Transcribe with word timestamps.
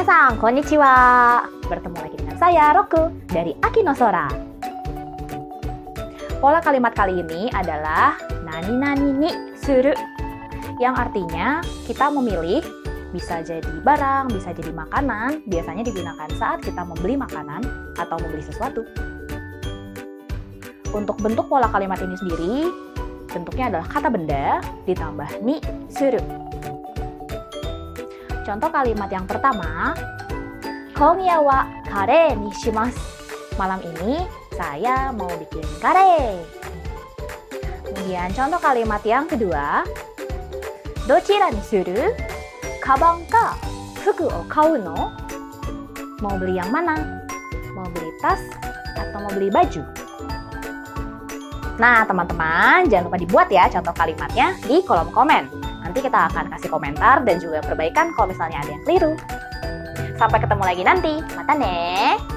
Konnichiwa. 0.00 0.96
Bertemu 1.68 1.96
lagi 2.00 2.16
dengan 2.16 2.36
saya 2.40 2.72
Roku 2.72 3.12
dari 3.28 3.52
Akinosora. 3.60 4.32
Pola 6.40 6.64
kalimat 6.64 6.96
kali 6.96 7.20
ini 7.20 7.52
adalah 7.52 8.16
nani 8.48 8.80
nani 8.80 9.08
ni 9.12 9.30
suru 9.60 9.92
yang 10.80 10.96
artinya 10.96 11.60
kita 11.84 12.08
memilih 12.08 12.64
bisa 13.12 13.44
jadi 13.44 13.68
barang, 13.84 14.32
bisa 14.32 14.56
jadi 14.56 14.72
makanan, 14.72 15.44
biasanya 15.44 15.84
digunakan 15.84 16.32
saat 16.40 16.64
kita 16.64 16.80
membeli 16.80 17.20
makanan 17.20 17.60
atau 18.00 18.16
membeli 18.24 18.40
sesuatu. 18.40 18.80
Untuk 20.96 21.20
bentuk 21.20 21.44
pola 21.52 21.68
kalimat 21.68 22.00
ini 22.00 22.16
sendiri, 22.16 22.72
bentuknya 23.28 23.68
adalah 23.68 23.84
kata 23.92 24.08
benda 24.08 24.64
ditambah 24.88 25.44
ni 25.44 25.60
suru. 25.92 26.49
Contoh 28.40 28.70
kalimat 28.72 29.12
yang 29.12 29.28
pertama, 29.28 29.92
Konya 30.96 31.40
wa 31.40 31.64
kare 31.88 32.36
ni 32.36 32.52
shimasu. 32.60 33.00
Malam 33.56 33.80
ini 33.84 34.20
saya 34.52 35.12
mau 35.12 35.28
bikin 35.36 35.64
kare. 35.80 36.40
Kemudian 37.84 38.28
contoh 38.36 38.60
kalimat 38.60 39.00
yang 39.04 39.24
kedua, 39.24 39.84
Dochira 41.08 41.48
ni 41.52 41.60
suru? 41.64 42.12
Kabang 42.84 43.24
ka 43.28 43.56
fuku 44.04 44.28
o 44.28 44.44
kau 44.48 44.76
no? 44.76 45.12
Mau 46.20 46.36
beli 46.36 46.60
yang 46.60 46.68
mana? 46.68 47.24
Mau 47.72 47.88
beli 47.92 48.12
tas 48.20 48.40
atau 48.96 49.24
mau 49.24 49.32
beli 49.32 49.48
baju? 49.48 49.80
Nah, 51.80 52.04
teman-teman, 52.04 52.92
jangan 52.92 53.08
lupa 53.08 53.16
dibuat 53.16 53.48
ya 53.48 53.72
contoh 53.72 53.96
kalimatnya 53.96 54.52
di 54.68 54.84
kolom 54.84 55.08
komen. 55.08 55.59
Nanti 55.90 56.06
kita 56.06 56.30
akan 56.30 56.54
kasih 56.54 56.70
komentar 56.70 57.26
dan 57.26 57.42
juga 57.42 57.58
perbaikan 57.66 58.14
kalau 58.14 58.30
misalnya 58.30 58.62
ada 58.62 58.70
yang 58.70 58.82
keliru. 58.86 59.18
Sampai 60.14 60.38
ketemu 60.38 60.62
lagi 60.62 60.82
nanti. 60.86 61.18
Mata 61.34 61.58
nih. 61.58 62.29